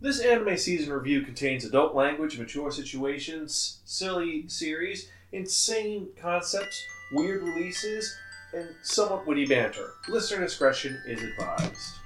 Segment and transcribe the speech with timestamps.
[0.00, 8.14] This anime season review contains adult language, mature situations, silly series, insane concepts, weird releases,
[8.54, 9.94] and somewhat witty banter.
[10.08, 12.00] Listener discretion is advised.「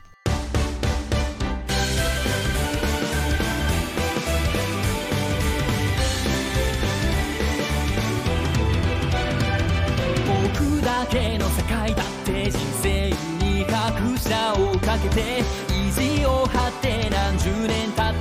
[10.26, 13.10] 僕だけの世界だって人生
[13.44, 16.73] に拍車をかけて意地を張って何十年経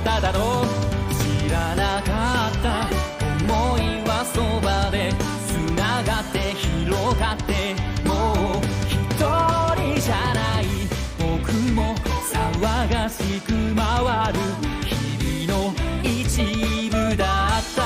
[0.05, 0.65] っただろう」
[1.17, 2.87] 「知らなかった
[3.51, 5.11] 思いはそばで
[5.47, 7.75] 繋がって広がって
[8.07, 8.93] もう一
[9.75, 10.63] 人じゃない。
[11.17, 11.95] 僕も
[12.31, 12.61] 騒
[12.93, 14.39] がしく回る
[14.85, 17.81] 日々の一部だった」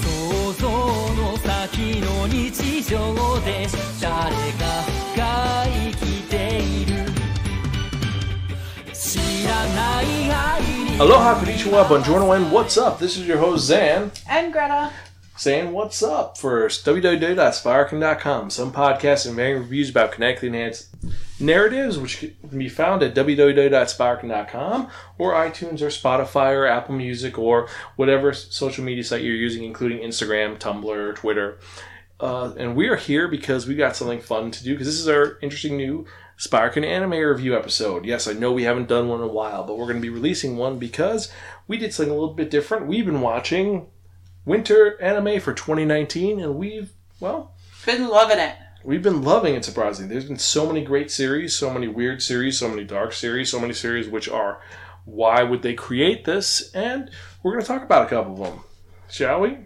[0.00, 3.89] 想像の先の日常で誰か
[10.44, 12.98] Aloha, konnichiwa, buongiorno, and what's up?
[12.98, 14.90] This is your host, Xan, And Greta.
[15.36, 18.48] saying what's up for www.spiraken.com.
[18.50, 20.88] Some podcasts and varying reviews about kinetically enhanced
[21.38, 27.68] narratives, which can be found at www.spiraken.com or iTunes or Spotify or Apple Music or
[27.96, 31.58] whatever social media site you're using, including Instagram, Tumblr, Twitter.
[32.18, 35.08] Uh, and we are here because we got something fun to do because this is
[35.08, 36.06] our interesting new
[36.40, 38.06] Spiraken anime review episode.
[38.06, 40.08] Yes, I know we haven't done one in a while, but we're going to be
[40.08, 41.30] releasing one because
[41.68, 42.86] we did something a little bit different.
[42.86, 43.88] We've been watching
[44.46, 47.52] winter anime for 2019, and we've, well,
[47.84, 48.56] Been loving it.
[48.82, 50.10] we've been loving it surprisingly.
[50.14, 53.60] There's been so many great series, so many weird series, so many dark series, so
[53.60, 54.62] many series which are
[55.04, 56.72] why would they create this?
[56.72, 57.10] And
[57.42, 58.60] we're going to talk about a couple of them,
[59.10, 59.58] shall we?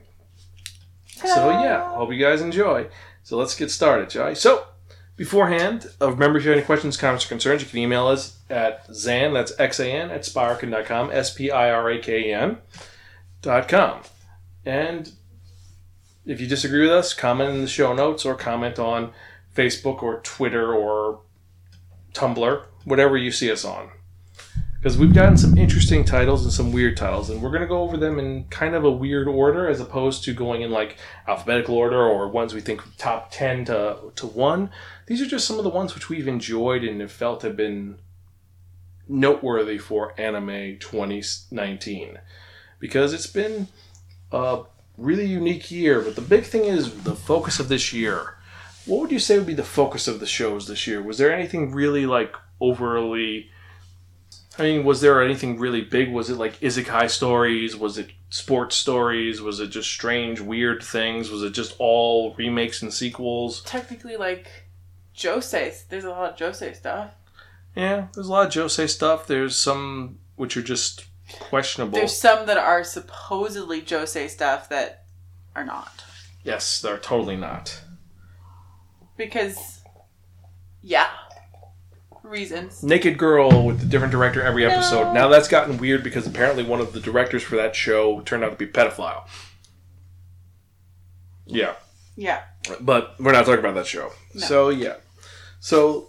[1.06, 2.88] So yeah, hope you guys enjoy.
[3.22, 4.34] So let's get started, shall we?
[4.34, 4.66] So
[5.16, 8.86] beforehand, remember if you have any questions, comments, or concerns, you can email us at
[8.88, 12.58] Xan, that's X-A-N, at spiraken.com, S-P-I-R-A-K-E-N
[13.42, 14.00] dot com.
[14.64, 15.12] And
[16.24, 19.12] if you disagree with us, comment in the show notes or comment on
[19.54, 21.20] Facebook or Twitter or
[22.12, 23.90] Tumblr, whatever you see us on.
[24.84, 27.80] Because we've gotten some interesting titles and some weird titles, and we're going to go
[27.80, 31.74] over them in kind of a weird order as opposed to going in like alphabetical
[31.74, 34.68] order or ones we think top 10 to, to 1.
[35.06, 37.96] These are just some of the ones which we've enjoyed and have felt have been
[39.08, 42.18] noteworthy for anime 2019.
[42.78, 43.68] Because it's been
[44.32, 44.64] a
[44.98, 48.36] really unique year, but the big thing is the focus of this year.
[48.84, 51.02] What would you say would be the focus of the shows this year?
[51.02, 53.48] Was there anything really like overly
[54.58, 56.12] I mean, was there anything really big?
[56.12, 57.76] Was it like isekai stories?
[57.76, 59.42] Was it sports stories?
[59.42, 61.30] Was it just strange, weird things?
[61.30, 63.62] Was it just all remakes and sequels?
[63.62, 64.48] Technically, like,
[65.16, 67.14] josei, There's a lot of josei stuff.
[67.74, 69.26] Yeah, there's a lot of josei stuff.
[69.26, 71.06] There's some which are just
[71.40, 71.98] questionable.
[71.98, 75.04] There's some that are supposedly josei stuff that
[75.56, 76.04] are not.
[76.44, 77.80] Yes, they're totally not.
[79.16, 79.80] Because,
[80.82, 81.08] yeah.
[82.24, 82.82] Reasons.
[82.82, 85.04] Naked Girl with a different director every episode.
[85.04, 85.12] No.
[85.12, 88.50] Now that's gotten weird because apparently one of the directors for that show turned out
[88.50, 89.24] to be pedophile.
[91.46, 91.74] Yeah,
[92.16, 92.42] Yeah.
[92.80, 94.10] but we're not talking about that show.
[94.34, 94.46] No.
[94.46, 94.94] So yeah,
[95.60, 96.08] so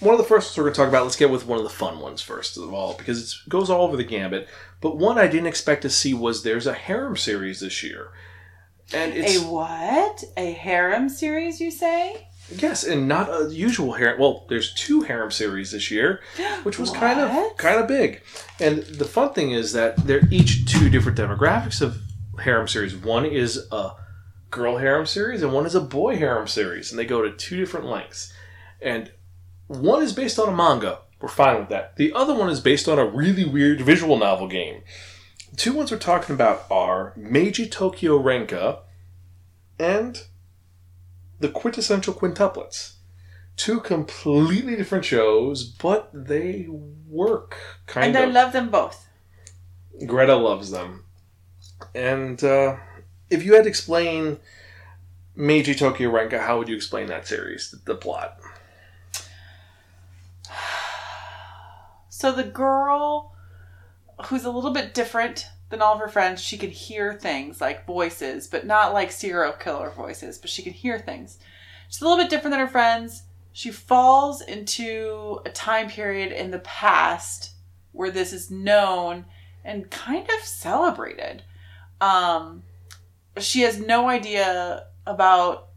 [0.00, 1.04] one of the first ones we're going to talk about.
[1.04, 3.82] Let's get with one of the fun ones first of all because it goes all
[3.86, 4.48] over the gambit.
[4.80, 8.08] But one I didn't expect to see was there's a harem series this year,
[8.94, 10.24] and it's A what?
[10.38, 12.28] A harem series, you say?
[12.50, 14.20] Yes, and not a usual harem.
[14.20, 16.20] Well, there's two harem series this year.
[16.62, 17.56] which was kind of What?
[17.58, 18.22] kind of big.
[18.60, 21.98] And the fun thing is that they're each two different demographics of
[22.40, 22.94] harem series.
[22.94, 23.92] One is a
[24.50, 27.56] girl harem series, and one is a boy harem series, and they go to two
[27.56, 28.32] different lengths.
[28.80, 29.10] And
[29.66, 31.00] one is based on a manga.
[31.20, 31.96] We're fine with that.
[31.96, 34.82] The other one is based on a really weird visual novel game.
[35.50, 38.80] The two ones we're talking about are Meiji Tokyo Renka
[39.78, 40.22] and
[41.40, 42.96] the quintessential quintuplets
[43.56, 46.66] two completely different shows, but they
[47.08, 48.22] work kind of.
[48.22, 49.08] and I love them both.
[50.04, 51.04] Greta loves them,
[51.94, 52.76] and uh,
[53.30, 54.38] if you had to explain
[55.34, 58.38] Meiji Tokyo Renka, how would you explain that series, the, the plot?
[62.10, 63.34] So the girl
[64.26, 67.86] who's a little bit different than all of her friends, she can hear things like
[67.86, 71.38] voices, but not like serial killer voices, but she can hear things.
[71.88, 73.22] She's a little bit different than her friends.
[73.52, 77.52] She falls into a time period in the past
[77.92, 79.24] where this is known
[79.64, 81.42] and kind of celebrated.
[82.00, 82.62] Um,
[83.38, 85.68] she has no idea about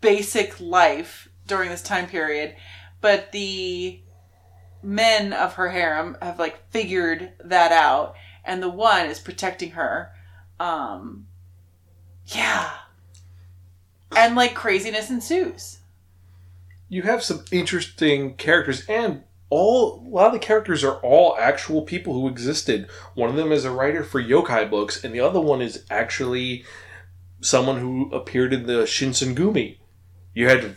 [0.00, 2.54] basic life during this time period,
[3.00, 4.00] but the
[4.82, 8.14] men of her harem have like figured that out,
[8.44, 10.12] and the one is protecting her.
[10.60, 11.26] Um,
[12.26, 12.70] yeah,
[14.16, 15.78] and like craziness ensues.
[16.88, 21.82] You have some interesting characters, and all a lot of the characters are all actual
[21.82, 22.88] people who existed.
[23.14, 26.64] One of them is a writer for yokai books, and the other one is actually
[27.40, 29.78] someone who appeared in the Shinsengumi.
[30.34, 30.76] You had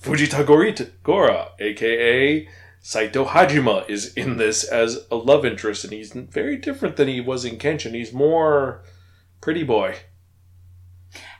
[0.00, 2.48] Fujitagorita Gora, aka
[2.88, 7.20] Saito Hajime, is in this as a love interest, and he's very different than he
[7.20, 7.92] was in Kenshin.
[7.92, 8.82] He's more
[9.42, 9.96] pretty boy.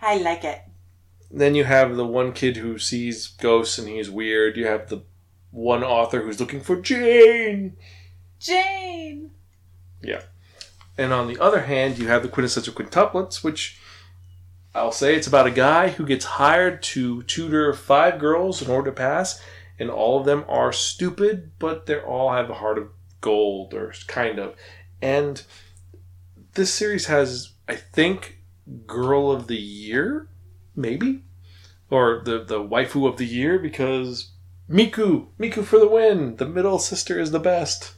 [0.03, 0.61] I like it.
[1.31, 4.59] Then you have the one kid who sees ghosts and he's weird.
[4.59, 5.05] You have the
[5.51, 7.79] one author who's looking for Jane.
[8.39, 9.31] Jane.
[10.03, 10.25] Yeah.
[10.99, 13.81] And on the other hand, you have the quintessential quintuplets, which
[14.75, 18.91] I'll say it's about a guy who gets hired to tutor five girls in order
[18.91, 19.41] to pass,
[19.79, 22.89] and all of them are stupid, but they all have a heart of
[23.21, 24.55] gold, or kind of.
[25.01, 25.43] And
[26.55, 28.39] this series has, I think,
[28.87, 30.29] Girl of the Year,
[30.75, 31.25] maybe?
[31.91, 34.33] Or the, the waifu of the year, because
[34.69, 35.29] Miku!
[35.39, 36.37] Miku for the win!
[36.37, 37.95] The middle sister is the best.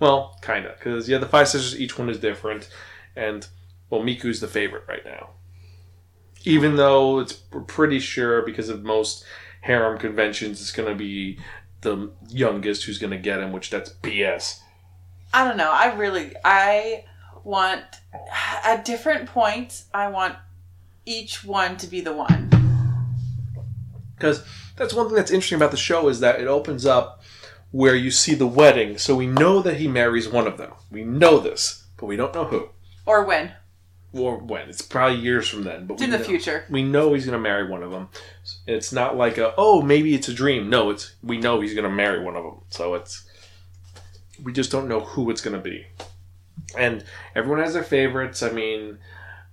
[0.00, 2.68] Well, kind of, because yeah, the five sisters, each one is different,
[3.14, 3.46] and
[3.90, 5.30] well, Miku's the favorite right now.
[6.44, 7.32] Even though it's
[7.66, 9.24] pretty sure because of most
[9.66, 11.38] harem conventions, it's going to be
[11.80, 14.60] the youngest who's going to get him, which that's BS.
[15.34, 15.70] I don't know.
[15.70, 17.04] I really I
[17.44, 17.82] want
[18.64, 19.86] at different points.
[19.92, 20.36] I want
[21.04, 22.50] each one to be the one.
[24.14, 24.44] Because
[24.76, 27.22] that's one thing that's interesting about the show is that it opens up
[27.70, 30.72] where you see the wedding, so we know that he marries one of them.
[30.90, 32.70] We know this, but we don't know who
[33.04, 33.52] Or when
[34.12, 34.68] or when.
[34.68, 36.24] It's probably years from then, but it's in the know.
[36.24, 36.64] future.
[36.70, 38.08] we know he's going to marry one of them.
[38.66, 40.70] It's not like a oh maybe it's a dream.
[40.70, 42.60] No, it's we know he's going to marry one of them.
[42.70, 43.24] So it's
[44.42, 45.86] we just don't know who it's going to be.
[46.76, 47.04] And
[47.34, 48.42] everyone has their favorites.
[48.42, 48.98] I mean,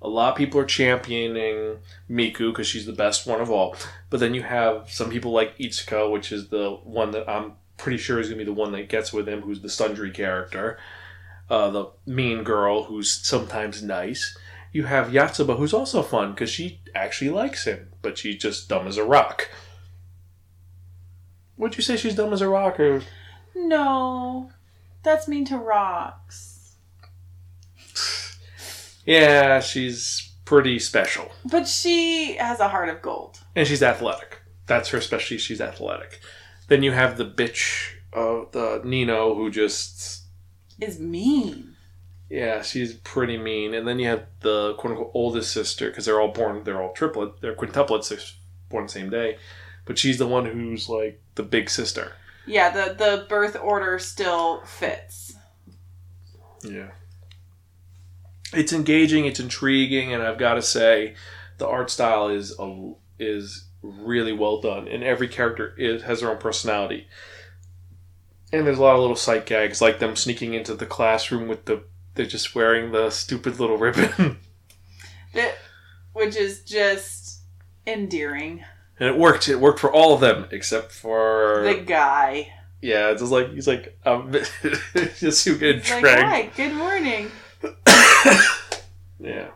[0.01, 1.77] a lot of people are championing
[2.09, 3.75] Miku because she's the best one of all.
[4.09, 7.97] But then you have some people like Itsuki, which is the one that I'm pretty
[7.97, 10.77] sure is going to be the one that gets with him, who's the tsundere character.
[11.49, 14.37] Uh, the mean girl who's sometimes nice.
[14.73, 18.87] You have Yotsuba, who's also fun because she actually likes him, but she's just dumb
[18.87, 19.49] as a rock.
[21.57, 23.03] Would you say she's dumb as a rock, or
[23.55, 24.49] No,
[25.03, 26.75] that's mean to rocks.
[29.05, 33.39] yeah, she's pretty special, But she has a heart of gold.
[33.55, 34.41] and she's athletic.
[34.65, 35.37] That's her specialty.
[35.37, 36.19] She's athletic.
[36.67, 40.23] Then you have the bitch, uh, the Nino, who just
[40.79, 41.72] Is mean.
[42.33, 43.75] Yeah, she's pretty mean.
[43.75, 46.91] And then you have the quote unquote oldest sister because they're all born, they're all
[46.91, 48.17] triplet, they're quintuplets, they're
[48.69, 49.37] born the same day,
[49.85, 52.13] but she's the one who's like the big sister.
[52.47, 55.35] Yeah, the the birth order still fits.
[56.63, 56.89] Yeah.
[58.51, 61.13] It's engaging, it's intriguing, and I've got to say,
[61.59, 66.31] the art style is a, is really well done, and every character is, has their
[66.31, 67.07] own personality.
[68.51, 71.65] And there's a lot of little sight gags, like them sneaking into the classroom with
[71.65, 71.83] the
[72.15, 74.37] they're just wearing the stupid little ribbon,
[75.33, 75.55] It,
[76.13, 77.39] which is just
[77.87, 78.63] endearing.
[78.99, 79.47] and it worked.
[79.49, 82.53] It worked for all of them except for The guy.
[82.81, 83.09] yeah.
[83.09, 84.31] It's just like he's like um,
[85.17, 87.31] just you get He's like, hi, good morning.
[89.19, 89.49] Yeah.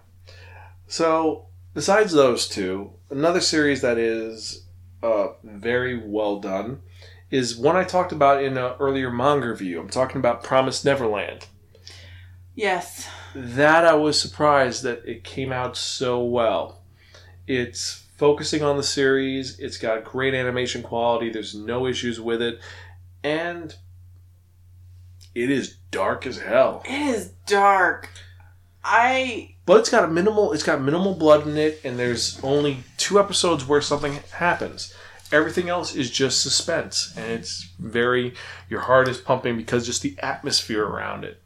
[0.87, 4.65] So, besides those two, another series that is
[5.03, 6.81] uh, very well done
[7.29, 9.81] is one I talked about in an earlier manga review.
[9.81, 11.47] I'm talking about Promised Neverland.
[12.57, 13.07] Yes.
[13.35, 16.81] That I was surprised that it came out so well.
[17.45, 22.59] It's focusing on the series, it's got great animation quality, there's no issues with it,
[23.23, 23.75] and
[25.35, 26.81] it is dark as hell.
[26.83, 28.09] It is dark.
[28.83, 30.51] I But it's got a minimal.
[30.51, 34.95] It's got minimal blood in it, and there's only two episodes where something happens.
[35.31, 38.33] Everything else is just suspense, and it's very.
[38.67, 41.39] Your heart is pumping because just the atmosphere around it.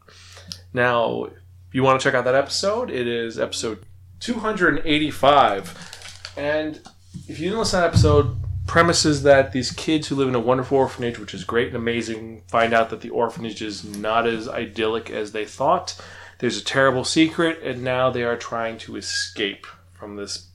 [0.72, 3.84] Now, if you want to check out that episode, it is episode
[4.20, 6.80] 285, and
[7.28, 8.36] if you didn't listen to that episode,
[8.66, 12.42] premises that these kids who live in a wonderful orphanage, which is great and amazing,
[12.48, 16.00] find out that the orphanage is not as idyllic as they thought.
[16.38, 20.48] There's a terrible secret, and now they are trying to escape from this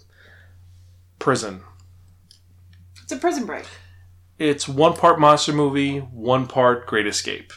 [1.20, 1.62] prison.
[3.04, 3.66] it's a prison break.
[4.40, 7.54] It's one part monster movie, one part Great Escape.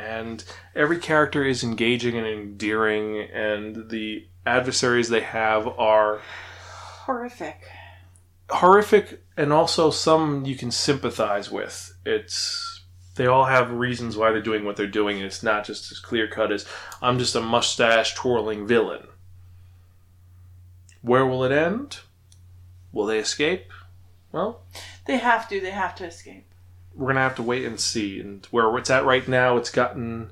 [0.00, 0.42] And
[0.74, 6.22] every character is engaging and endearing, and the adversaries they have are
[7.04, 7.60] Horrific.
[8.48, 11.92] horrific and also some you can sympathize with.
[12.06, 12.82] It's
[13.16, 15.98] they all have reasons why they're doing what they're doing, and it's not just as
[15.98, 16.66] clear cut as
[17.02, 19.06] I'm just a mustache twirling villain.
[21.02, 21.98] Where will it end?
[22.92, 23.70] Will they escape?
[24.32, 24.62] Well,
[25.06, 25.60] They have to.
[25.60, 26.49] They have to escape.
[27.00, 28.20] We're gonna have to wait and see.
[28.20, 30.30] And where it's at right now, it's gotten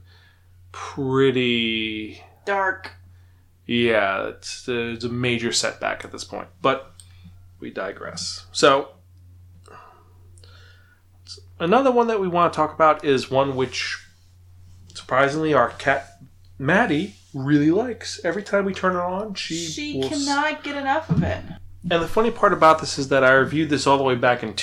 [0.70, 2.22] pretty.
[2.44, 2.92] Dark.
[3.66, 6.48] Yeah, it's, it's a major setback at this point.
[6.62, 6.92] But
[7.60, 8.46] we digress.
[8.52, 8.90] So,
[11.58, 13.98] another one that we want to talk about is one which,
[14.94, 16.18] surprisingly, our cat
[16.58, 18.20] Maddie really likes.
[18.24, 21.42] Every time we turn it on, she She s- cannot get enough of it.
[21.90, 24.42] and the funny part about this is that I reviewed this all the way back
[24.42, 24.54] in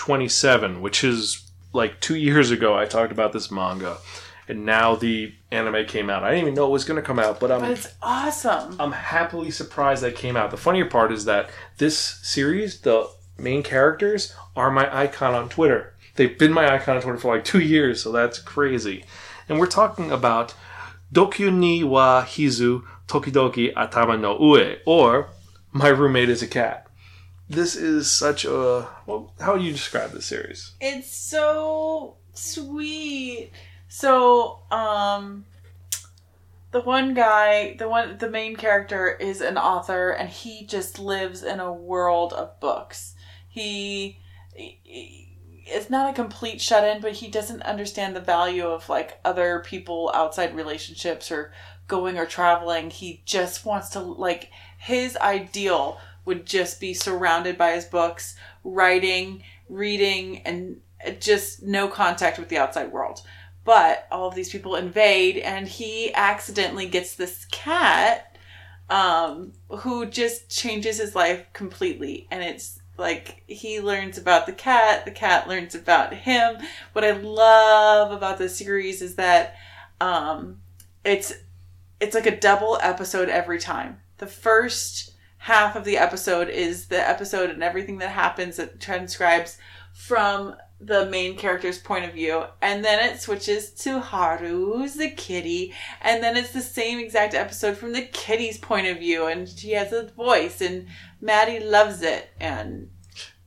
[0.00, 2.74] 227, which is like two years ago.
[2.74, 3.98] I talked about this manga,
[4.48, 6.24] and now the anime came out.
[6.24, 8.76] I didn't even know it was going to come out, but I'm But it's awesome.
[8.80, 10.50] I'm happily surprised that it came out.
[10.52, 15.92] The funnier part is that this series, the main characters, are my icon on Twitter.
[16.16, 19.04] They've been my icon on Twitter for like two years, so that's crazy.
[19.50, 20.54] And we're talking about
[21.12, 25.28] Dokyonin wa Hiza Tokidoki Atama no Ue, or
[25.72, 26.86] My Roommate is a Cat.
[27.50, 28.88] This is such a.
[29.06, 30.72] Well, how would you describe this series?
[30.80, 33.50] It's so sweet.
[33.88, 35.44] So, um
[36.70, 41.42] the one guy, the one the main character is an author and he just lives
[41.42, 43.14] in a world of books.
[43.48, 44.20] He,
[44.54, 49.18] he it's not a complete shut in, but he doesn't understand the value of like
[49.24, 51.52] other people outside relationships or
[51.88, 52.90] going or traveling.
[52.90, 55.98] He just wants to like his ideal
[56.30, 60.80] would just be surrounded by his books, writing, reading, and
[61.18, 63.20] just no contact with the outside world.
[63.64, 68.36] But all of these people invade, and he accidentally gets this cat
[68.88, 72.28] um, who just changes his life completely.
[72.30, 76.58] And it's like he learns about the cat, the cat learns about him.
[76.92, 79.56] What I love about this series is that
[80.00, 80.60] um,
[81.04, 81.32] it's
[81.98, 83.98] it's like a double episode every time.
[84.18, 85.09] The first
[85.40, 89.56] half of the episode is the episode and everything that happens that transcribes
[89.94, 92.44] from the main character's point of view.
[92.60, 95.72] And then it switches to Haru who's the kitty.
[96.02, 99.26] And then it's the same exact episode from the kitty's point of view.
[99.26, 100.86] And she has a voice and
[101.22, 102.28] Maddie loves it.
[102.38, 102.90] And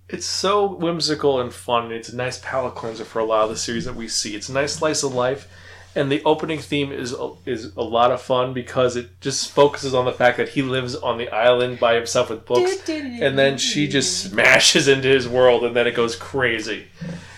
[0.10, 1.86] It's so whimsical and fun.
[1.86, 4.36] And it's a nice palate cleanser for a lot of the series that we see.
[4.36, 5.48] It's a nice slice of life,
[5.96, 10.06] and the opening theme is is a lot of fun because it just focuses on
[10.06, 13.88] the fact that he lives on the island by himself with books, and then she
[13.88, 16.88] just smashes into his world, and then it goes crazy.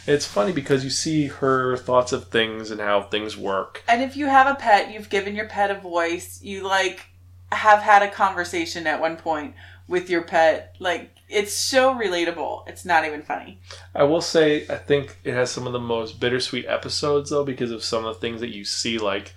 [0.07, 3.83] It's funny because you see her thoughts of things and how things work.
[3.88, 6.41] And if you have a pet, you've given your pet a voice.
[6.43, 7.07] You like
[7.51, 9.55] have had a conversation at one point
[9.88, 10.75] with your pet.
[10.80, 12.68] Like it's so relatable.
[12.68, 13.60] It's not even funny.
[13.94, 17.72] I will say, I think it has some of the most bittersweet episodes though, because
[17.72, 19.34] of some of the things that you see, like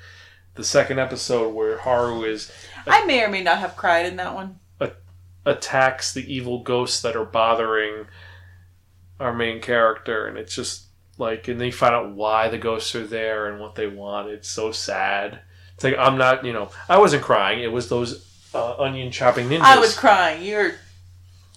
[0.54, 2.50] the second episode where Haru is
[2.86, 4.58] I may or may not have cried in that one.
[5.46, 8.06] attacks the evil ghosts that are bothering
[9.18, 10.86] our main character and it's just
[11.16, 14.28] like and then you find out why the ghosts are there and what they want
[14.28, 15.40] it's so sad
[15.74, 18.27] it's like i'm not you know i wasn't crying it was those
[18.58, 20.42] uh, onion chopping ninjas I was crying.
[20.42, 20.72] You're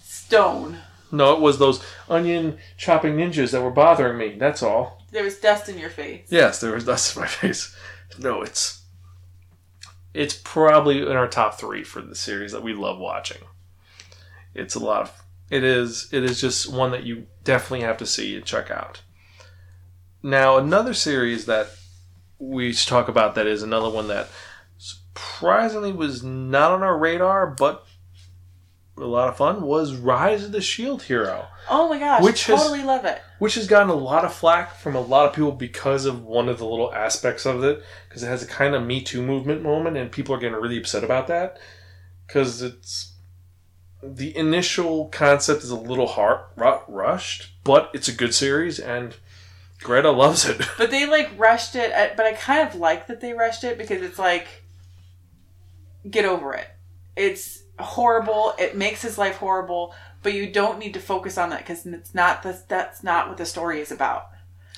[0.02, 0.78] stone.
[1.10, 5.38] no it was those onion chopping ninjas that were bothering me that's all There was
[5.38, 6.26] dust in your face.
[6.30, 7.74] yes there was dust in my face
[8.18, 8.82] no it's
[10.14, 13.38] it's probably in our top three for the series that we love watching
[14.54, 18.06] it's a lot of it is it is just one that you definitely have to
[18.06, 19.02] see and check out
[20.22, 21.68] now another series that
[22.38, 24.28] we should talk about that is another one that
[25.14, 27.84] surprisingly was not on our radar but
[28.96, 32.60] a lot of fun was rise of the shield hero Oh my gosh, Which has-
[32.60, 33.22] totally love it.
[33.38, 36.48] which has gotten a lot of flack from a lot of people because of one
[36.48, 39.62] of the little aspects of it because it has a kind of me too movement
[39.62, 41.58] moment and people are getting really upset about that
[42.26, 43.12] because it's
[44.02, 49.16] the initial concept is a little hard ru- rushed but it's a good series and
[49.80, 51.90] greta loves it But they like rushed it.
[51.92, 54.61] At, but I kind of like that they rushed it because it's like,
[56.08, 56.68] get over it.
[57.16, 58.54] It's horrible.
[58.58, 59.94] It makes his life horrible.
[60.22, 63.38] But you don't need to focus on that because it's not the, that's not what
[63.38, 64.28] the story is about.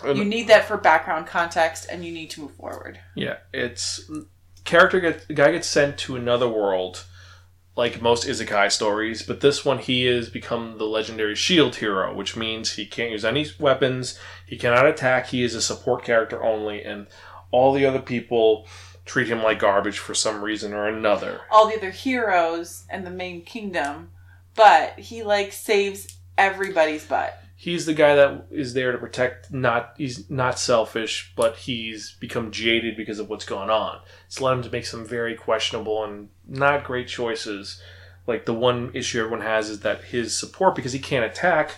[0.03, 2.99] And- You need that for background context, and you need to move forward.
[3.15, 4.11] Yeah, it's
[4.65, 7.05] character get guy gets sent to another world,
[7.77, 9.23] like most isekai stories.
[9.23, 13.25] But this one, he has become the legendary shield hero, which means he can't use
[13.25, 14.19] any weapons.
[14.47, 15.27] He cannot attack.
[15.27, 17.07] He is a support character only, and
[17.51, 18.67] all the other people
[19.05, 21.43] treat him like garbage for some reason or another.
[21.51, 24.11] All the other heroes and the main kingdom,
[24.55, 27.39] but he like saves everybody's butt.
[27.57, 29.53] he's the guy that is there to protect.
[29.53, 34.01] Not he's not selfish, but he's become jaded because of what's going on.
[34.27, 37.81] It's led him to make some very questionable and not great choices.
[38.27, 41.77] Like the one issue everyone has is that his support, because he can't attack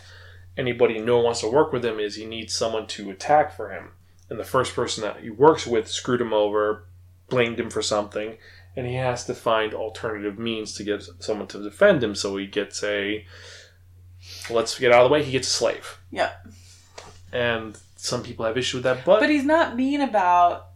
[0.57, 3.71] anybody, no one wants to work with him, is he needs someone to attack for
[3.71, 3.91] him.
[4.31, 6.87] And the first person that he works with screwed him over,
[7.29, 8.37] blamed him for something,
[8.77, 12.15] and he has to find alternative means to get someone to defend him.
[12.15, 13.25] So he gets a
[14.51, 15.23] let's get out of the way.
[15.23, 16.33] He gets a slave, Yeah.
[17.33, 19.05] and some people have issue with that.
[19.05, 20.69] But, But he's not mean about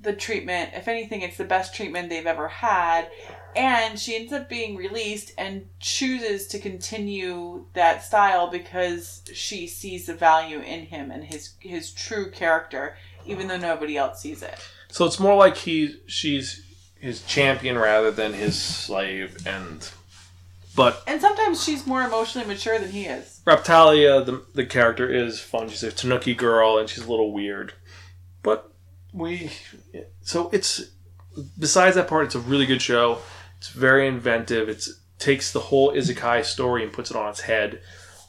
[0.00, 0.70] the treatment.
[0.74, 3.10] If anything, it's the best treatment they've ever had.
[3.56, 10.06] And she ends up being released and chooses to continue that style because she sees
[10.06, 14.58] the value in him and his his true character, even though nobody else sees it.
[14.90, 16.62] so it's more like he she's
[16.98, 19.46] his champion rather than his slave.
[19.46, 19.88] And
[20.74, 23.40] but And sometimes she's more emotionally mature than he is.
[23.46, 25.68] Raphtalia, the the character is fun.
[25.68, 27.74] She's a Tanuki girl, and she's a little weird.
[28.42, 28.72] But
[29.12, 29.50] we,
[30.22, 30.82] so it's
[31.58, 33.18] besides that part, it's a really good show.
[33.58, 34.68] It's very inventive.
[34.68, 37.80] It's takes the whole isekai story and puts it on its head.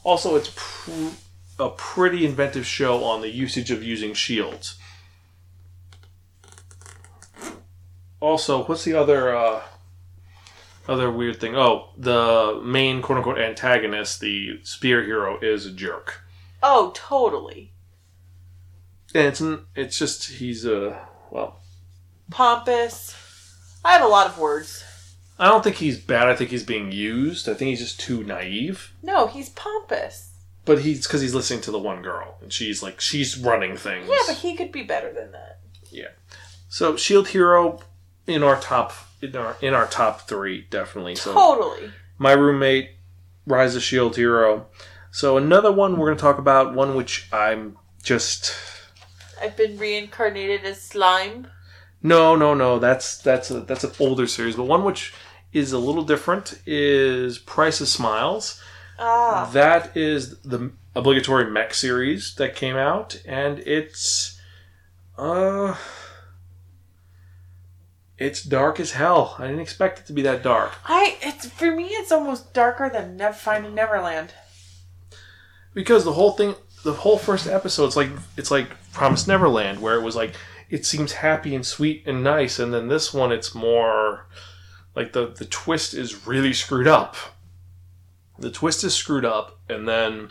[0.04, 1.14] Also, it's pr-
[1.58, 4.78] a pretty inventive show on the usage of using shields.
[8.20, 9.62] Also, what's the other uh,
[10.88, 11.56] other weird thing?
[11.56, 16.22] Oh, the main quote unquote antagonist, the spear hero, is a jerk.
[16.62, 17.72] Oh, totally.
[19.14, 19.42] And it's
[19.74, 21.60] it's just he's a well.
[22.30, 23.14] Pompous.
[23.84, 24.84] I have a lot of words.
[25.38, 26.28] I don't think he's bad.
[26.28, 27.48] I think he's being used.
[27.48, 28.92] I think he's just too naive.
[29.02, 30.32] No, he's pompous.
[30.64, 34.08] But he's because he's listening to the one girl, and she's like she's running things.
[34.08, 35.60] Yeah, but he could be better than that.
[35.90, 36.08] Yeah.
[36.68, 37.80] So Shield Hero
[38.26, 38.92] in our top
[39.22, 41.16] in our in our top three definitely.
[41.16, 41.90] So Totally.
[42.18, 42.90] my roommate,
[43.46, 44.66] Rise of Shield Hero.
[45.10, 48.54] So another one we're going to talk about one which I'm just
[49.40, 51.48] I've been reincarnated as slime.
[52.02, 55.12] no no no that's that's a, that's an older series, but one which
[55.52, 58.60] is a little different is Price of Smiles.
[58.98, 59.48] Ah.
[59.52, 64.38] That is the obligatory mech series that came out, and it's
[65.18, 65.76] uh,
[68.18, 69.36] it's dark as hell.
[69.38, 72.88] I didn't expect it to be that dark I it's for me it's almost darker
[72.90, 74.32] than Never Finding Neverland.
[75.74, 79.96] because the whole thing, the whole first episode, it's like it's like Promise Neverland, where
[79.96, 80.34] it was like
[80.70, 84.26] it seems happy and sweet and nice, and then this one, it's more
[84.94, 87.16] like the the twist is really screwed up.
[88.38, 90.30] The twist is screwed up, and then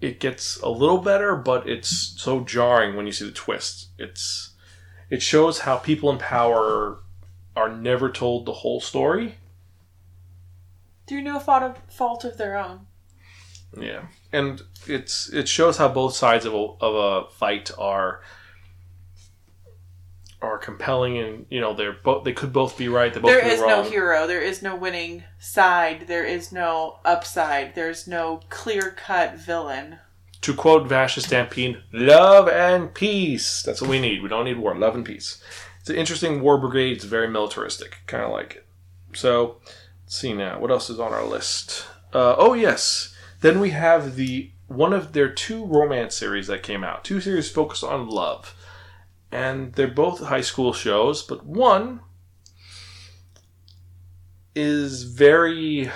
[0.00, 3.88] it gets a little better, but it's so jarring when you see the twist.
[3.98, 4.53] It's
[5.10, 7.00] it shows how people in power
[7.56, 9.36] are never told the whole story.
[11.06, 12.86] Through no fault of, fault of their own.
[13.78, 18.22] Yeah, and it's it shows how both sides of a, of a fight are
[20.40, 23.12] are compelling, and you know they're both they could both be right.
[23.12, 23.68] They both There is wrong.
[23.70, 24.26] no hero.
[24.26, 26.06] There is no winning side.
[26.06, 27.74] There is no upside.
[27.74, 29.98] There's no clear cut villain.
[30.44, 34.22] To quote Vash Stampede, "Love and peace." That's what we need.
[34.22, 34.76] We don't need war.
[34.76, 35.42] Love and peace.
[35.80, 36.98] It's an interesting war brigade.
[36.98, 38.00] It's very militaristic.
[38.06, 38.66] Kind of like it.
[39.14, 39.62] So,
[40.02, 40.60] let's see now.
[40.60, 41.86] What else is on our list?
[42.12, 43.16] Uh, oh yes.
[43.40, 47.04] Then we have the one of their two romance series that came out.
[47.04, 48.54] Two series focused on love,
[49.32, 51.22] and they're both high school shows.
[51.22, 52.00] But one
[54.54, 55.90] is very.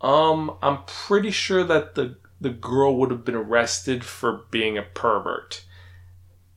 [0.00, 4.82] Um, I'm pretty sure that the the girl would have been arrested for being a
[4.82, 5.64] pervert.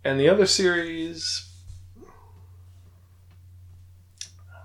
[0.04, 1.52] And the other series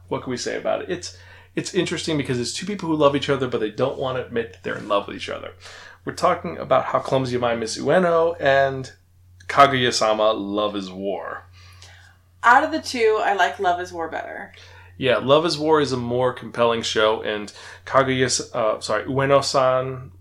[0.08, 0.90] what can we say about it?
[0.90, 1.18] It's
[1.54, 4.26] it's interesting because it's two people who love each other but they don't want to
[4.26, 5.52] admit that they're in love with each other.
[6.04, 8.92] We're talking about how clumsy I Miss Ueno and
[9.48, 11.48] Kaguya-sama Love is War.
[12.42, 14.52] Out of the two, I like Love is War better.
[14.98, 17.52] Yeah, Love is War is a more compelling show, and
[17.84, 20.12] Kaguya, uh, sorry, Ueno-san,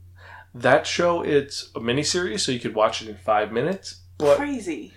[0.56, 4.94] that show it's a miniseries, so you could watch it in five minutes, but Crazy.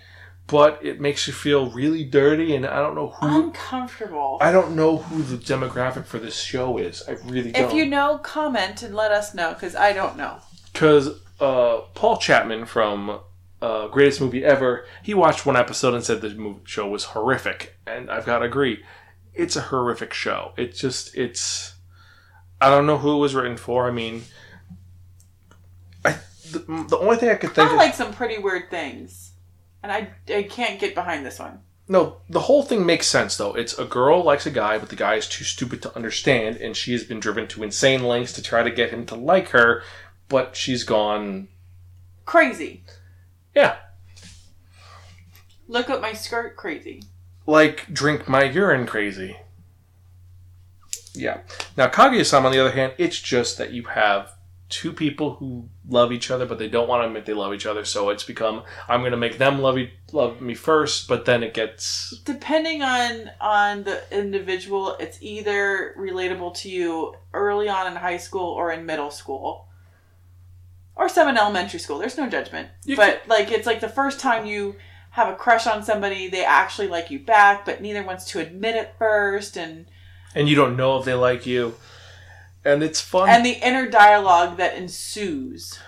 [0.47, 4.37] but it makes you feel really dirty, and I don't know who Uncomfortable.
[4.41, 7.03] I don't know who the demographic for this show is.
[7.07, 7.65] I really don't.
[7.65, 10.37] if you know, comment and let us know because I don't know.
[10.71, 11.09] because
[11.41, 13.19] uh, Paul Chapman from
[13.61, 17.75] uh, Greatest Movie Ever, he watched one episode and said the movie show was horrific,
[17.85, 18.81] and I've got to agree,
[19.33, 20.53] it's a horrific show.
[20.57, 21.73] It's just it's
[22.61, 23.87] I don't know who it was written for.
[23.87, 24.23] I mean,
[26.51, 29.31] the, the only thing I could think I of like some pretty weird things,
[29.83, 31.59] and I I can't get behind this one.
[31.87, 33.53] No, the whole thing makes sense though.
[33.55, 36.75] It's a girl likes a guy, but the guy is too stupid to understand, and
[36.77, 39.83] she has been driven to insane lengths to try to get him to like her,
[40.27, 41.47] but she's gone.
[42.25, 42.83] Crazy.
[43.55, 43.77] Yeah,
[45.67, 47.03] Look up my skirt crazy.
[47.45, 49.37] like drink my urine crazy.
[51.13, 51.41] Yeah.
[51.75, 54.33] Now Kaguya-sama, on the other hand, it's just that you have
[54.69, 57.65] two people who love each other, but they don't want to admit they love each
[57.65, 57.83] other.
[57.83, 61.43] So it's become I'm going to make them love e- love me first, but then
[61.43, 67.97] it gets Depending on on the individual, it's either relatable to you early on in
[67.97, 69.65] high school or in middle school.
[70.95, 71.97] Or some in elementary school.
[71.97, 72.69] There's no judgment.
[72.83, 74.75] You but like it's like the first time you
[75.11, 78.75] have a crush on somebody, they actually like you back, but neither wants to admit
[78.75, 79.87] it first and
[80.35, 81.75] and you don't know if they like you.
[82.73, 83.29] And it's fun.
[83.29, 85.79] and the inner dialogue that ensues.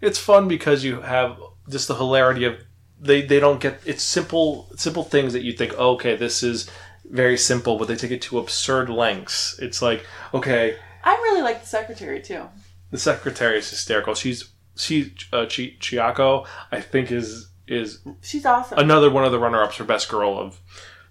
[0.00, 2.56] it's fun because you have just the hilarity of
[3.00, 6.68] they they don't get it's simple simple things that you think oh, okay this is
[7.10, 11.62] very simple but they take it to absurd lengths it's like okay I really like
[11.62, 12.42] the secretary too.
[12.90, 18.78] the secretary is hysterical she's she uh, Chi- Chiako I think is is She's awesome.
[18.78, 20.60] another one of the runner-ups for best girl of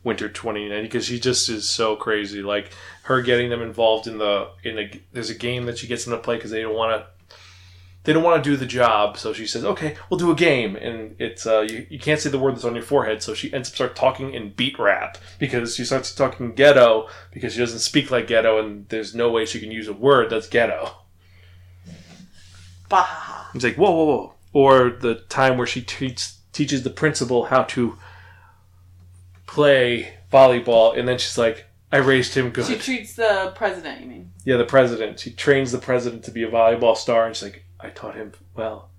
[0.09, 2.41] winter 2090 because she just is so crazy.
[2.41, 2.71] Like
[3.03, 6.13] her getting them involved in the in a there's a game that she gets them
[6.13, 7.07] to play because they don't want to
[8.05, 9.17] they don't want to do the job.
[9.17, 10.75] So she says okay we'll do a game.
[10.75, 13.21] And it's uh you, you can't say the word that's on your forehead.
[13.21, 17.53] So she ends up start talking in beat rap because she starts talking ghetto because
[17.53, 20.47] she doesn't speak like ghetto and there's no way she can use a word that's
[20.47, 20.95] ghetto.
[22.89, 23.49] Bah.
[23.53, 24.33] He's like, whoa, whoa, whoa.
[24.51, 27.97] Or the time where she teach, teaches the principal how to
[29.49, 32.67] play volleyball, and then she's like, I raised him good.
[32.67, 34.31] She treats the president, you mean?
[34.45, 35.19] yeah, the president.
[35.19, 38.33] She trains the president to be a volleyball star, and she's like, I taught him
[38.55, 38.91] well.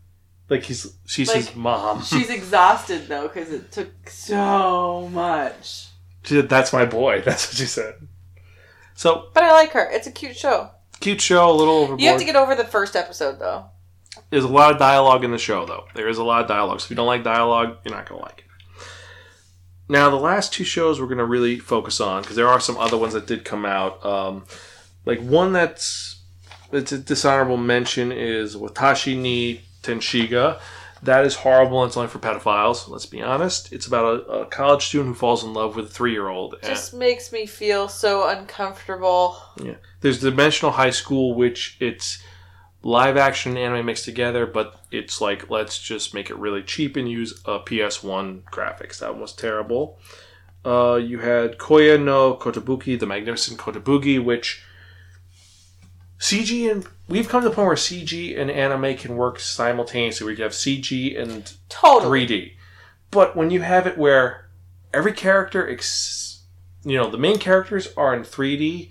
[0.49, 2.03] Like he's she's his mom.
[2.13, 5.87] She's exhausted though because it took so much.
[6.25, 7.95] She said, "That's my boy." That's what she said.
[8.95, 9.89] So But I like her.
[9.89, 10.71] It's a cute show.
[10.99, 12.01] cute show, a little overboard.
[12.01, 13.67] You have to get over the first episode though.
[14.31, 15.85] There's a lot of dialogue in the show, though.
[15.95, 16.81] There is a lot of dialogue.
[16.81, 18.45] So if you don't like dialogue, you're not going to like it.
[19.90, 22.76] Now, the last two shows we're going to really focus on, because there are some
[22.79, 24.07] other ones that did come out.
[24.07, 24.44] Um,
[25.05, 26.20] like one that's
[26.70, 30.61] it's a dishonorable mention is Watashi ni Tenshiga.
[31.03, 33.72] That is horrible and it's only for pedophiles, let's be honest.
[33.72, 36.55] It's about a, a college student who falls in love with a three year old.
[36.62, 39.38] Just makes me feel so uncomfortable.
[39.61, 39.76] Yeah.
[40.03, 42.22] There's Dimensional High School, which it's
[42.83, 46.97] live action and anime mixed together, but it's like let's just make it really cheap
[46.97, 48.99] and use a PS1 graphics.
[48.99, 49.99] That was terrible.
[50.64, 54.62] Uh, you had Koya no Kotobuki, the Magnificent Kotobuki, which
[56.19, 60.25] CG and we've come to the point where CG and anime can work simultaneously.
[60.25, 62.27] Where you have CG and Totally.
[62.27, 62.53] 3D.
[63.11, 64.49] But when you have it where
[64.93, 66.43] every character, ex-
[66.85, 68.90] you know, the main characters are in 3D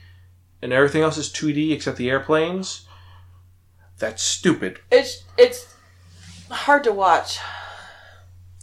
[0.62, 2.88] and everything else is 2D except the airplanes,
[4.00, 4.80] that's stupid.
[4.92, 5.76] It's it's
[6.50, 7.40] hard to watch.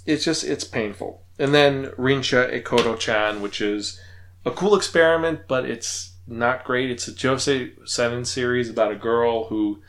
[0.04, 1.22] It's just, it's painful.
[1.38, 4.00] And then Rinshi Ekoda chan, which is
[4.44, 6.90] a cool experiment, but it's not great.
[6.90, 9.82] It's a Josei Seven series about a girl who.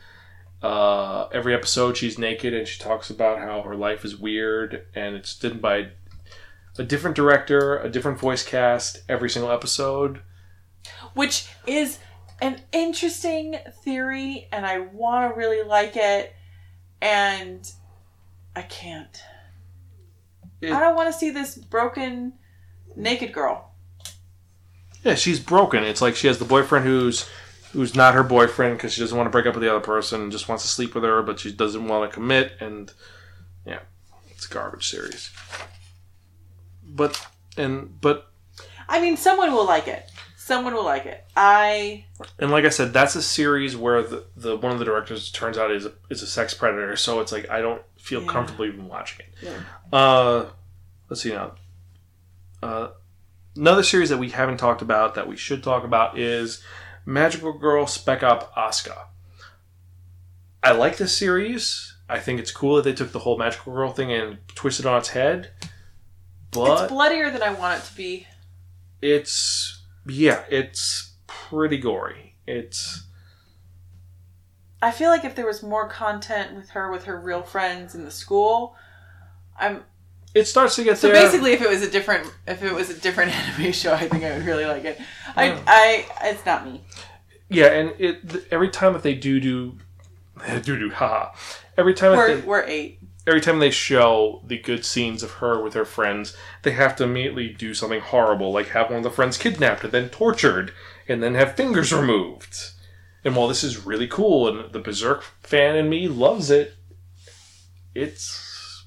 [0.60, 5.14] Uh, every episode she's naked and she talks about how her life is weird and
[5.14, 5.86] it's done by
[6.76, 10.20] a different director, a different voice cast every single episode.
[11.14, 11.98] which is
[12.40, 16.34] an interesting theory and I want to really like it
[17.00, 17.70] and
[18.54, 19.22] I can't.
[20.60, 22.34] It- I don't want to see this broken
[22.96, 23.72] naked girl.
[25.04, 25.84] Yeah, she's broken.
[25.84, 27.28] It's like she has the boyfriend who's
[27.72, 30.22] who's not her boyfriend because she doesn't want to break up with the other person
[30.22, 32.52] and just wants to sleep with her, but she doesn't want to commit.
[32.60, 32.90] And
[33.66, 33.80] yeah,
[34.30, 35.30] it's a garbage series.
[36.84, 37.24] But
[37.56, 38.32] and but
[38.88, 40.10] I mean, someone will like it.
[40.48, 41.22] Someone will like it.
[41.36, 42.06] I
[42.38, 45.58] and like I said, that's a series where the, the one of the directors turns
[45.58, 46.96] out is a, is a sex predator.
[46.96, 48.32] So it's like I don't feel Yeah.
[48.32, 49.34] comfortable even watching it.
[49.42, 49.98] Yeah.
[49.98, 50.46] Uh,
[51.10, 51.52] let's see now.
[52.62, 52.88] Uh,
[53.56, 56.62] another series that we haven't talked about that we should talk about is
[57.04, 59.04] Magical Girl Spec Op Asuka.
[60.62, 61.94] I like this series.
[62.08, 64.88] I think it's cool that they took the whole Magical Girl thing and twisted it
[64.88, 65.50] on its head.
[66.52, 68.26] But it's bloodier than I want it to be.
[69.02, 69.77] it's
[70.08, 72.34] yeah, it's pretty gory.
[72.46, 73.04] It's
[74.80, 78.04] I feel like if there was more content with her with her real friends in
[78.04, 78.76] the school,
[79.58, 79.84] I'm
[80.34, 81.22] it starts to get so there.
[81.22, 84.24] basically if it was a different if it was a different anime show, I think
[84.24, 84.98] I would really like it.
[84.98, 85.04] Yeah.
[85.36, 86.82] I I it's not me.
[87.48, 89.78] yeah, and it every time that they do do
[90.62, 91.34] do do haha.
[91.76, 92.97] Every time We're they, we're eight.
[93.28, 97.04] Every time they show the good scenes of her with her friends, they have to
[97.04, 100.72] immediately do something horrible, like have one of the friends kidnapped and then tortured,
[101.06, 102.72] and then have fingers removed.
[103.24, 106.74] And while this is really cool and the Berserk fan in me loves it,
[107.94, 108.86] it's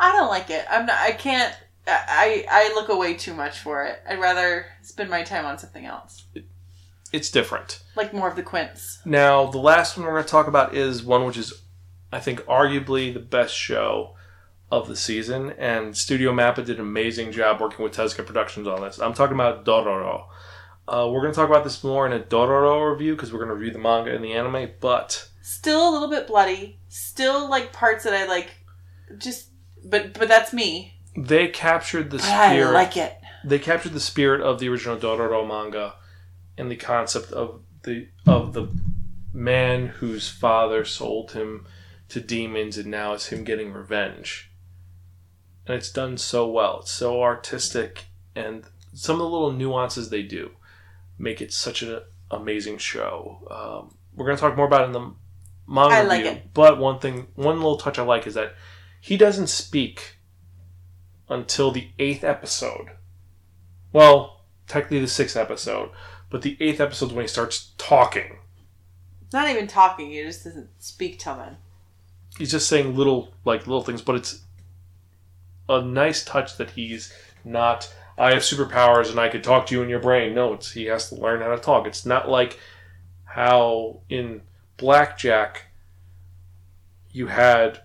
[0.00, 0.64] I don't like it.
[0.70, 0.96] I'm not.
[0.98, 1.54] I can't.
[1.86, 4.00] I I look away too much for it.
[4.08, 6.24] I'd rather spend my time on something else,
[7.12, 7.82] it's different.
[7.96, 9.00] like more of the Quints.
[9.04, 11.52] Now, the last one we're going to talk about is one which is,
[12.12, 14.14] I think, arguably the best show
[14.70, 18.82] of the season, and Studio Mappa did an amazing job working with Tezuka Productions on
[18.82, 18.98] this.
[18.98, 20.24] I'm talking about Dororo.
[20.86, 23.50] Uh, we're going to talk about this more in a Dororo review because we're going
[23.50, 26.78] to review the manga and the anime, but Still a little bit bloody.
[26.88, 28.50] Still like parts that I like.
[29.18, 29.48] Just,
[29.84, 30.94] but but that's me.
[31.16, 33.16] they captured the But I like it.
[33.44, 35.94] they captured the spirit of the original Dororo manga
[36.58, 38.68] and the concept of the of the
[39.32, 41.66] man whose father sold him
[42.08, 44.50] to demons and now it's him getting revenge.
[45.66, 46.80] And it's done so well.
[46.80, 50.52] It's so artistic and some of the little nuances they do
[51.18, 53.46] make it such an amazing show.
[53.50, 55.14] Um, we're going to talk more about it in the
[55.66, 56.54] manga I like review, it.
[56.54, 58.54] but one thing one little touch I like is that
[59.00, 60.16] he doesn't speak
[61.28, 62.88] until the eighth episode.
[63.92, 65.90] Well, technically the sixth episode,
[66.30, 68.38] but the eighth episode is when he starts talking.
[69.32, 70.10] Not even talking.
[70.10, 71.58] He just doesn't speak till then.
[72.38, 74.42] He's just saying little like little things, but it's
[75.68, 77.12] a nice touch that he's
[77.44, 77.92] not.
[78.16, 80.34] I have superpowers and I could talk to you in your brain.
[80.34, 81.86] No, it's he has to learn how to talk.
[81.86, 82.58] It's not like
[83.24, 84.42] how in
[84.76, 85.66] Blackjack
[87.10, 87.80] you had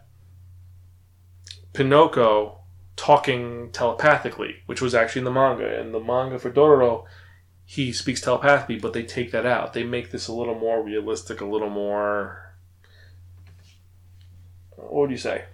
[1.73, 2.59] Pinocchio
[2.95, 5.79] talking telepathically, which was actually in the manga.
[5.79, 7.05] In the manga for Dororo,
[7.65, 9.73] he speaks telepathically, but they take that out.
[9.73, 12.52] They make this a little more realistic, a little more.
[14.83, 15.45] What would you say?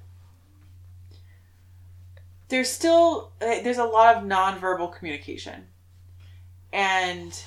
[2.49, 5.67] There's still uh, there's a lot of nonverbal communication,
[6.73, 7.39] and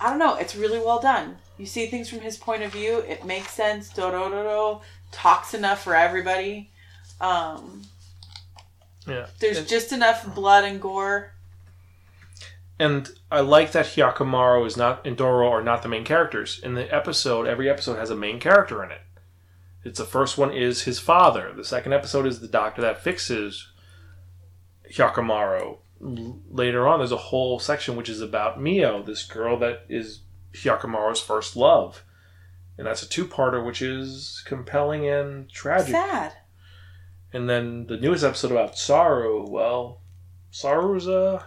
[0.00, 0.36] I don't know.
[0.36, 1.36] It's really well done.
[1.56, 2.98] You see things from his point of view.
[2.98, 3.92] It makes sense.
[3.92, 6.70] Dororo talks enough for everybody.
[7.20, 7.82] Um,
[9.06, 9.26] Yeah.
[9.38, 11.30] there's And- just enough blood and gore.
[12.76, 16.58] And I like that Hyakkimaru is not and Doro are not the main characters.
[16.60, 19.00] In the episode, every episode has a main character in it.
[19.84, 21.52] It's the first one is his father.
[21.54, 23.68] The second episode is the doctor that fixes
[24.92, 25.76] Hyakkimaru.
[26.02, 30.20] L- Later on, there's a whole section which is about Mio, this girl that is
[30.54, 32.02] Hyakkimaru's first love.
[32.78, 35.90] And that's a two-parter, which is compelling and tragic.
[35.92, 36.32] Sad.
[37.32, 40.00] And then the newest episode about Saru, well,
[40.50, 41.44] Saru's a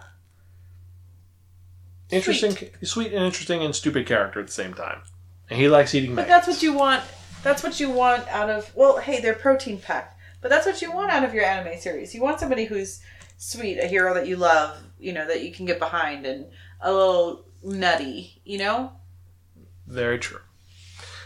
[2.10, 3.12] interesting, sweet.
[3.12, 5.02] and interesting and stupid character at the same time.
[5.50, 6.46] And he likes eating But maggots.
[6.46, 7.02] that's what you want.
[7.42, 8.70] That's what you want out of.
[8.74, 10.18] Well, hey, they're protein packed.
[10.40, 12.14] But that's what you want out of your anime series.
[12.14, 13.00] You want somebody who's
[13.38, 16.46] sweet, a hero that you love, you know, that you can get behind, and
[16.80, 18.92] a little nutty, you know.
[19.86, 20.40] Very true.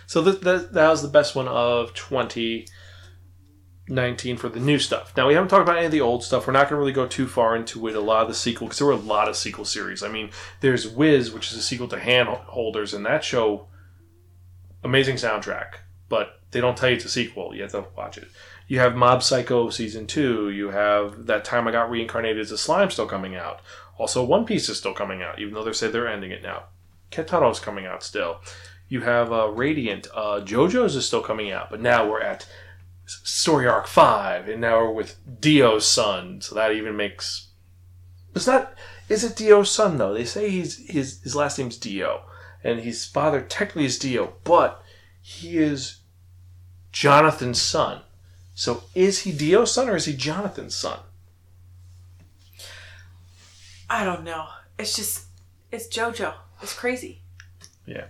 [0.06, 5.12] So th- th- that was the best one of 2019 for the new stuff.
[5.16, 6.46] Now we haven't talked about any of the old stuff.
[6.46, 7.96] We're not going to really go too far into it.
[7.96, 10.02] A lot of the sequel because there were a lot of sequel series.
[10.02, 13.68] I mean, there's Wiz, which is a sequel to Hand Holders, and that show
[14.84, 15.76] amazing soundtrack,
[16.12, 17.54] but they don't tell you it's a sequel.
[17.54, 18.28] You have to watch it.
[18.68, 20.50] You have Mob Psycho season two.
[20.50, 23.60] You have that time I got reincarnated as a slime still coming out.
[23.96, 26.64] Also, One Piece is still coming out, even though they say they're ending it now.
[27.10, 28.42] Kentaro's coming out still.
[28.90, 30.06] You have uh, Radiant.
[30.14, 32.46] Uh, JoJo's is still coming out, but now we're at
[33.06, 37.48] Story Arc 5, and now we're with Dio's son, so that even makes.
[38.34, 38.74] It's not.
[39.08, 40.12] Is it Dio's son, though?
[40.12, 42.24] They say he's his, his last name's Dio,
[42.62, 44.82] and his father technically is Dio, but
[45.22, 46.01] he is
[46.92, 48.02] Jonathan's son.
[48.54, 51.00] So is he Dio's son or is he Jonathan's son?
[53.88, 54.46] I don't know.
[54.78, 55.24] It's just,
[55.70, 56.34] it's JoJo.
[56.62, 57.22] It's crazy.
[57.86, 58.06] Yeah.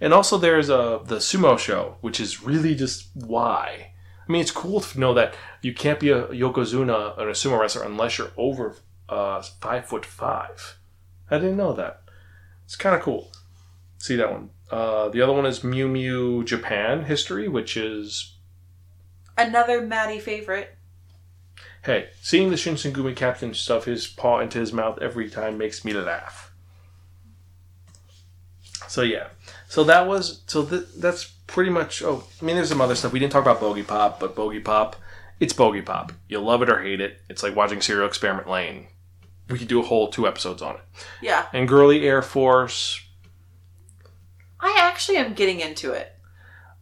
[0.00, 3.92] And also, there's uh, the sumo show, which is really just why.
[4.28, 7.58] I mean, it's cool to know that you can't be a yokozuna or a sumo
[7.58, 8.76] wrestler unless you're over
[9.08, 10.78] uh, five foot five.
[11.30, 12.02] I didn't know that.
[12.64, 13.30] It's kind of cool.
[13.98, 14.50] See that one.
[14.70, 18.34] Uh, the other one is Mew Mew Japan history, which is
[19.38, 20.76] Another Maddie favorite.
[21.84, 25.92] hey, seeing the Shinsengumi captain stuff his paw into his mouth every time makes me
[25.92, 26.52] laugh.
[28.88, 29.28] So yeah,
[29.68, 32.02] so that was so th- that's pretty much.
[32.02, 33.60] Oh, I mean, there's some other stuff we didn't talk about.
[33.60, 34.94] Boogiepop, but Boogiepop,
[35.40, 36.12] it's Boogiepop.
[36.28, 37.20] You love it or hate it.
[37.28, 38.86] It's like watching Serial Experiment Lain.
[39.48, 40.80] We could do a whole two episodes on it.
[41.22, 41.46] Yeah.
[41.52, 43.00] And Girly Air Force,
[44.60, 46.12] I actually am getting into it.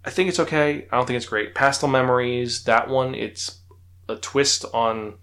[0.05, 0.87] I think it's okay.
[0.91, 1.55] I don't think it's great.
[1.55, 3.61] Pastel Memories, that one, it's
[4.09, 5.15] a twist on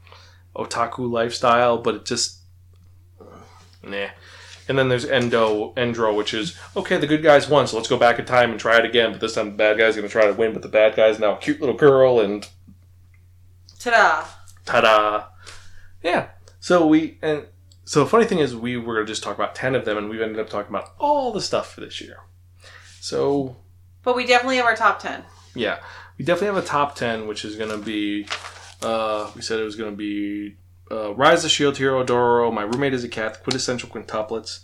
[0.56, 2.40] otaku lifestyle, but it just
[3.84, 4.08] nah.
[4.68, 6.98] And then there's Endo, Endro, which is okay.
[6.98, 9.12] The good guys won, so let's go back in time and try it again.
[9.12, 10.54] But this time, the bad guy's going to try to win.
[10.54, 12.48] But the bad guy's now a cute little girl, and
[13.80, 14.26] Ta-da!
[14.66, 15.26] ta-da!
[16.04, 16.30] Yeah.
[16.60, 17.48] So we and
[17.84, 19.98] so the funny thing is, we were going to just talk about ten of them,
[19.98, 22.20] and we've ended up talking about all the stuff for this year.
[23.02, 23.56] So
[24.04, 25.24] But we definitely have our top ten.
[25.56, 25.80] yeah,
[26.18, 28.28] we definitely have a top ten, which is going to be.
[28.82, 30.56] Uh, we said it was going to be
[30.92, 34.60] uh, Rise of the Shield Hero Dororo, My Roommate is a Cat, Quintessential Quintuplets,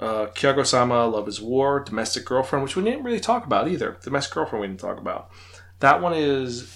[0.00, 3.96] uh, Kaguya Sama, Love is War, Domestic Girlfriend, which we didn't really talk about either.
[4.02, 5.30] Domestic Girlfriend we didn't talk about.
[5.80, 6.72] That one is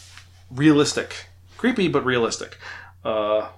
[0.50, 1.26] realistic,
[1.56, 2.56] creepy but realistic.
[3.04, 3.48] Uh,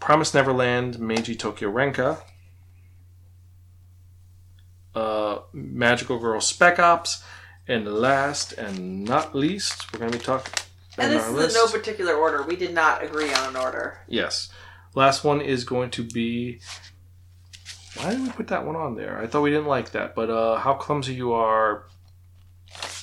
[0.00, 2.22] Promise Neverland, Meiji Tokyo Renka,
[4.94, 7.22] uh, Magical Girl Spec Ops,
[7.68, 10.52] and last and not least, we're going to be talking.
[10.98, 12.42] And this is list- in no particular order.
[12.42, 14.00] We did not agree on an order.
[14.08, 14.50] Yes.
[14.94, 16.60] Last one is going to be.
[17.96, 19.20] Why did we put that one on there?
[19.20, 21.84] I thought we didn't like that, but uh, how clumsy you are,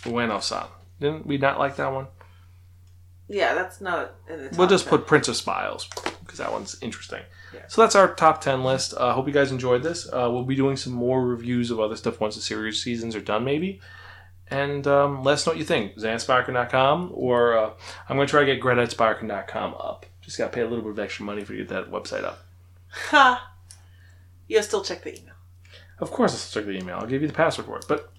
[0.03, 0.65] Ueno-san.
[0.99, 2.07] Didn't we not like that one?
[3.27, 4.91] Yeah, that's not in the we'll just 10.
[4.91, 5.89] put Price of Smiles
[6.21, 7.21] because that one's interesting.
[7.53, 7.61] Yeah.
[7.67, 8.93] So that's our top ten list.
[8.97, 10.07] I uh, hope you guys enjoyed this.
[10.07, 13.21] Uh, we'll be doing some more reviews of other stuff once the series seasons are
[13.21, 13.79] done, maybe.
[14.49, 15.95] And um, let us know what you think.
[15.95, 17.71] XanSpiraken.com or uh,
[18.07, 20.05] I'm going to try to get Spiraken.com up.
[20.21, 21.91] Just got to pay a little bit of extra money for you to get that
[21.91, 22.45] website up.
[23.09, 23.53] Ha!
[24.47, 25.33] You'll still check the email.
[25.99, 26.97] Of course, I'll still check the email.
[26.97, 27.85] I'll give you the password for it.
[27.87, 28.11] But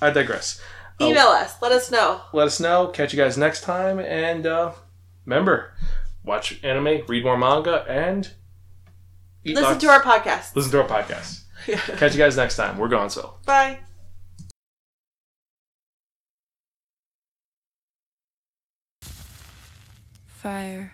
[0.00, 0.60] I digress.
[1.00, 1.60] Oh, Email us.
[1.60, 2.22] Let us know.
[2.32, 2.88] let us know.
[2.88, 3.98] Catch you guys next time.
[3.98, 4.72] And uh,
[5.24, 5.74] remember,
[6.24, 8.30] watch anime, read more manga, and
[9.46, 10.54] eat Listen lots- to our podcast.
[10.56, 11.42] listen to our podcast.
[11.98, 12.78] Catch you guys next time.
[12.78, 13.34] We're gone so.
[13.46, 13.80] Bye.
[20.26, 20.92] Fire.